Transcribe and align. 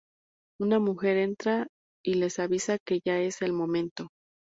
Una 0.59 0.79
mujer 0.79 1.17
entra, 1.17 1.67
y 2.03 2.15
les 2.15 2.39
avisa, 2.39 2.79
que 2.83 3.01
ya 3.05 3.19
es 3.19 3.43
el 3.43 3.53
momento. 3.53 4.07